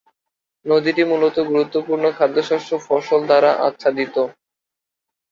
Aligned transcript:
নদীটি 0.65 1.03
মূলত 1.03 1.35
গুরুত্বপূর্ণ 1.49 2.05
খাদ্যশস্য 2.17 2.69
ফসল 2.85 3.19
দ্বারা 3.29 3.51
আচ্ছাদিত। 3.67 4.15